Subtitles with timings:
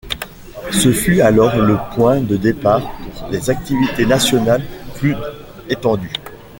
[0.71, 2.81] Ce fut alors le point de départ
[3.19, 4.63] pour des activités nationales
[4.95, 5.15] plus
[5.69, 6.11] étendues.